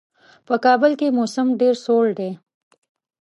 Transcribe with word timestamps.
په 0.47 0.55
کابل 0.65 0.91
کې 0.99 1.15
موسم 1.17 1.47
ډېر 1.61 1.75
سوړ 1.85 2.05
دی. 2.19 2.31